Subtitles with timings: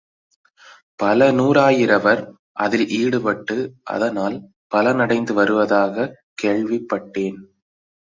[0.95, 2.21] பல நூறாயிரவர்
[2.53, 3.57] அதில் ஈடுபட்டு
[3.83, 4.37] அதனால்
[4.67, 7.37] பலன் அடைந்து வருவதாகக் கேள்விப்பட்டேன்.